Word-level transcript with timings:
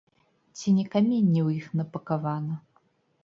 Ці 0.59 0.67
не 0.77 0.85
каменне 0.95 1.41
ў 1.47 1.59
іх 1.59 1.67
напакавана? 1.81 2.57